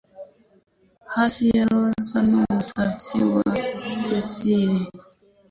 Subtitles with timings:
[1.13, 3.43] Hasi ya roza n'umusatsi wa
[3.85, 4.57] cilice